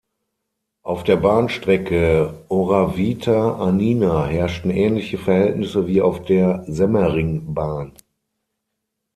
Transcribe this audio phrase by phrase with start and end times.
[0.81, 7.93] Auf der Bahnstrecke Oravița–Anina herrschten ähnliche Verhältnisse wie auf der Semmeringbahn.